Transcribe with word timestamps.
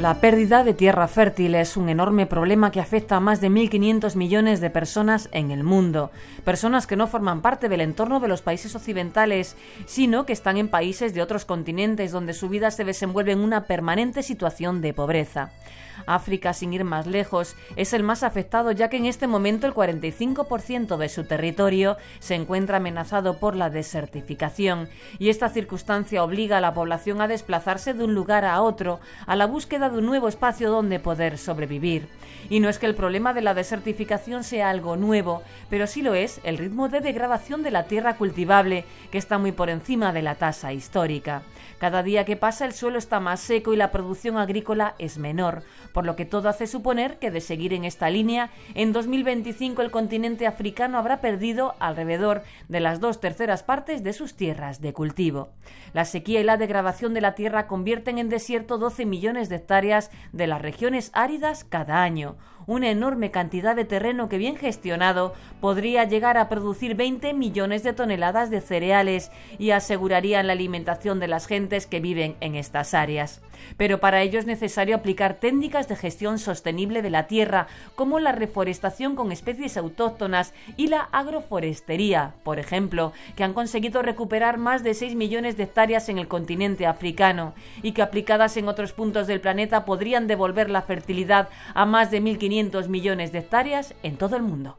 La 0.00 0.14
pérdida 0.14 0.64
de 0.64 0.72
tierra 0.72 1.08
fértil 1.08 1.54
es 1.54 1.76
un 1.76 1.90
enorme 1.90 2.24
problema 2.24 2.70
que 2.70 2.80
afecta 2.80 3.16
a 3.16 3.20
más 3.20 3.42
de 3.42 3.50
1.500 3.50 4.16
millones 4.16 4.62
de 4.62 4.70
personas 4.70 5.28
en 5.30 5.50
el 5.50 5.62
mundo. 5.62 6.10
Personas 6.42 6.86
que 6.86 6.96
no 6.96 7.06
forman 7.06 7.42
parte 7.42 7.68
del 7.68 7.82
entorno 7.82 8.18
de 8.18 8.28
los 8.28 8.40
países 8.40 8.74
occidentales, 8.74 9.56
sino 9.84 10.24
que 10.24 10.32
están 10.32 10.56
en 10.56 10.68
países 10.68 11.12
de 11.12 11.20
otros 11.20 11.44
continentes 11.44 12.12
donde 12.12 12.32
su 12.32 12.48
vida 12.48 12.70
se 12.70 12.86
desenvuelve 12.86 13.32
en 13.32 13.40
una 13.40 13.66
permanente 13.66 14.22
situación 14.22 14.80
de 14.80 14.94
pobreza. 14.94 15.50
África, 16.06 16.52
sin 16.52 16.72
ir 16.72 16.84
más 16.84 17.06
lejos, 17.06 17.56
es 17.76 17.92
el 17.92 18.02
más 18.02 18.22
afectado 18.22 18.72
ya 18.72 18.88
que 18.88 18.96
en 18.96 19.06
este 19.06 19.26
momento 19.26 19.66
el 19.66 19.74
45% 19.74 20.96
de 20.96 21.08
su 21.08 21.24
territorio 21.24 21.96
se 22.20 22.34
encuentra 22.34 22.78
amenazado 22.78 23.38
por 23.38 23.56
la 23.56 23.70
desertificación 23.70 24.88
y 25.18 25.28
esta 25.28 25.48
circunstancia 25.48 26.24
obliga 26.24 26.58
a 26.58 26.60
la 26.60 26.74
población 26.74 27.20
a 27.20 27.28
desplazarse 27.28 27.94
de 27.94 28.04
un 28.04 28.14
lugar 28.14 28.44
a 28.44 28.62
otro 28.62 29.00
a 29.26 29.36
la 29.36 29.46
búsqueda 29.46 29.89
de 29.90 29.98
un 29.98 30.06
nuevo 30.06 30.28
espacio 30.28 30.70
donde 30.70 31.00
poder 31.00 31.38
sobrevivir. 31.38 32.08
Y 32.48 32.60
no 32.60 32.68
es 32.68 32.78
que 32.78 32.86
el 32.86 32.94
problema 32.94 33.32
de 33.32 33.42
la 33.42 33.54
desertificación 33.54 34.44
sea 34.44 34.70
algo 34.70 34.96
nuevo, 34.96 35.42
pero 35.68 35.86
sí 35.86 36.02
lo 36.02 36.14
es 36.14 36.40
el 36.42 36.58
ritmo 36.58 36.88
de 36.88 37.00
degradación 37.00 37.62
de 37.62 37.70
la 37.70 37.84
tierra 37.84 38.16
cultivable, 38.16 38.84
que 39.10 39.18
está 39.18 39.38
muy 39.38 39.52
por 39.52 39.70
encima 39.70 40.12
de 40.12 40.22
la 40.22 40.34
tasa 40.34 40.72
histórica. 40.72 41.42
Cada 41.78 42.02
día 42.02 42.26
que 42.26 42.36
pasa 42.36 42.66
el 42.66 42.74
suelo 42.74 42.98
está 42.98 43.20
más 43.20 43.40
seco 43.40 43.72
y 43.72 43.76
la 43.76 43.90
producción 43.90 44.36
agrícola 44.36 44.94
es 44.98 45.16
menor, 45.16 45.62
por 45.94 46.04
lo 46.04 46.14
que 46.14 46.26
todo 46.26 46.50
hace 46.50 46.66
suponer 46.66 47.18
que 47.18 47.30
de 47.30 47.40
seguir 47.40 47.72
en 47.72 47.86
esta 47.86 48.10
línea, 48.10 48.50
en 48.74 48.92
2025 48.92 49.80
el 49.80 49.90
continente 49.90 50.46
africano 50.46 50.98
habrá 50.98 51.22
perdido 51.22 51.74
alrededor 51.78 52.42
de 52.68 52.80
las 52.80 53.00
dos 53.00 53.18
terceras 53.18 53.62
partes 53.62 54.02
de 54.02 54.12
sus 54.12 54.34
tierras 54.34 54.82
de 54.82 54.92
cultivo. 54.92 55.48
La 55.94 56.04
sequía 56.04 56.40
y 56.40 56.44
la 56.44 56.58
degradación 56.58 57.14
de 57.14 57.22
la 57.22 57.34
tierra 57.34 57.66
convierten 57.66 58.18
en 58.18 58.28
desierto 58.28 58.76
12 58.76 59.06
millones 59.06 59.48
de 59.48 59.58
hectáreas 59.80 60.10
de 60.32 60.46
las 60.46 60.60
regiones 60.60 61.10
áridas 61.14 61.64
cada 61.64 62.02
año, 62.02 62.36
una 62.66 62.90
enorme 62.90 63.30
cantidad 63.30 63.74
de 63.74 63.86
terreno 63.86 64.28
que 64.28 64.36
bien 64.36 64.56
gestionado 64.56 65.32
podría 65.60 66.04
llegar 66.04 66.36
a 66.36 66.50
producir 66.50 66.94
20 66.94 67.32
millones 67.32 67.82
de 67.82 67.94
toneladas 67.94 68.50
de 68.50 68.60
cereales 68.60 69.30
y 69.58 69.70
asegurarían 69.70 70.46
la 70.46 70.52
alimentación 70.52 71.18
de 71.18 71.28
las 71.28 71.46
gentes 71.46 71.86
que 71.86 72.00
viven 72.00 72.36
en 72.40 72.56
estas 72.56 72.92
áreas. 72.92 73.40
Pero 73.76 74.00
para 74.00 74.22
ello 74.22 74.38
es 74.38 74.46
necesario 74.46 74.96
aplicar 74.96 75.34
técnicas 75.34 75.88
de 75.88 75.96
gestión 75.96 76.38
sostenible 76.38 77.02
de 77.02 77.10
la 77.10 77.26
tierra, 77.26 77.66
como 77.94 78.18
la 78.18 78.32
reforestación 78.32 79.16
con 79.16 79.32
especies 79.32 79.76
autóctonas 79.76 80.52
y 80.76 80.88
la 80.88 81.00
agroforestería, 81.12 82.34
por 82.42 82.58
ejemplo, 82.58 83.12
que 83.36 83.44
han 83.44 83.54
conseguido 83.54 84.02
recuperar 84.02 84.58
más 84.58 84.82
de 84.82 84.94
6 84.94 85.14
millones 85.14 85.56
de 85.56 85.64
hectáreas 85.64 86.08
en 86.08 86.18
el 86.18 86.28
continente 86.28 86.86
africano 86.86 87.54
y 87.82 87.92
que 87.92 88.02
aplicadas 88.02 88.56
en 88.56 88.68
otros 88.68 88.92
puntos 88.92 89.26
del 89.26 89.40
planeta 89.40 89.84
podrían 89.84 90.26
devolver 90.26 90.70
la 90.70 90.82
fertilidad 90.82 91.48
a 91.74 91.86
más 91.86 92.10
de 92.10 92.22
1.500 92.22 92.88
millones 92.88 93.32
de 93.32 93.38
hectáreas 93.38 93.94
en 94.02 94.16
todo 94.16 94.36
el 94.36 94.42
mundo. 94.42 94.78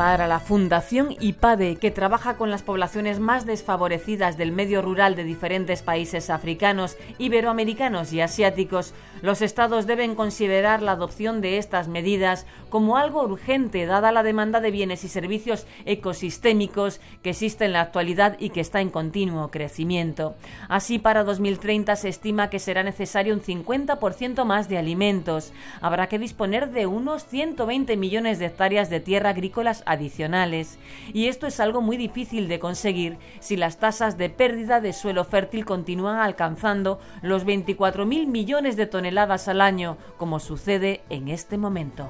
Para 0.00 0.26
la 0.26 0.40
Fundación 0.40 1.14
IPADE, 1.20 1.76
que 1.76 1.90
trabaja 1.90 2.38
con 2.38 2.48
las 2.48 2.62
poblaciones 2.62 3.20
más 3.20 3.44
desfavorecidas 3.44 4.38
del 4.38 4.50
medio 4.50 4.80
rural 4.80 5.14
de 5.14 5.24
diferentes 5.24 5.82
países 5.82 6.30
africanos, 6.30 6.96
iberoamericanos 7.18 8.10
y 8.14 8.22
asiáticos, 8.22 8.94
los 9.20 9.42
estados 9.42 9.86
deben 9.86 10.14
considerar 10.14 10.80
la 10.80 10.92
adopción 10.92 11.42
de 11.42 11.58
estas 11.58 11.88
medidas 11.88 12.46
como 12.70 12.96
algo 12.96 13.22
urgente 13.22 13.84
dada 13.84 14.10
la 14.10 14.22
demanda 14.22 14.62
de 14.62 14.70
bienes 14.70 15.04
y 15.04 15.08
servicios 15.08 15.66
ecosistémicos 15.84 17.02
que 17.22 17.30
existe 17.30 17.66
en 17.66 17.74
la 17.74 17.82
actualidad 17.82 18.36
y 18.38 18.50
que 18.50 18.60
está 18.62 18.80
en 18.80 18.88
continuo 18.88 19.50
crecimiento. 19.50 20.34
Así, 20.70 20.98
para 20.98 21.24
2030 21.24 21.94
se 21.96 22.08
estima 22.08 22.48
que 22.48 22.58
será 22.58 22.82
necesario 22.82 23.34
un 23.34 23.42
50% 23.42 24.44
más 24.46 24.70
de 24.70 24.78
alimentos. 24.78 25.52
Habrá 25.82 26.06
que 26.06 26.18
disponer 26.18 26.70
de 26.70 26.86
unos 26.86 27.26
120 27.26 27.98
millones 27.98 28.38
de 28.38 28.46
hectáreas 28.46 28.88
de 28.88 29.00
tierra 29.00 29.30
agrícolas 29.30 29.82
adicionales, 29.90 30.78
y 31.12 31.26
esto 31.26 31.46
es 31.46 31.60
algo 31.60 31.80
muy 31.80 31.96
difícil 31.96 32.48
de 32.48 32.58
conseguir 32.58 33.18
si 33.40 33.56
las 33.56 33.78
tasas 33.78 34.16
de 34.16 34.30
pérdida 34.30 34.80
de 34.80 34.92
suelo 34.92 35.24
fértil 35.24 35.64
continúan 35.64 36.18
alcanzando 36.18 37.00
los 37.22 37.44
24.000 37.44 38.26
millones 38.26 38.76
de 38.76 38.86
toneladas 38.86 39.48
al 39.48 39.60
año, 39.60 39.96
como 40.16 40.38
sucede 40.38 41.02
en 41.10 41.28
este 41.28 41.58
momento. 41.58 42.08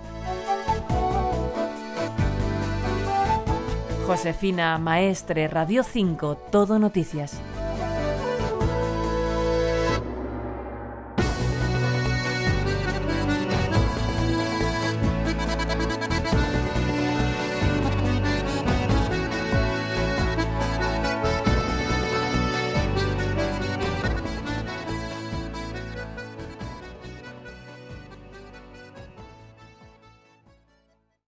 Josefina 4.07 4.77
Maestre, 4.79 5.47
Radio 5.47 5.85
5, 5.85 6.37
Todo 6.51 6.79
Noticias. 6.81 7.41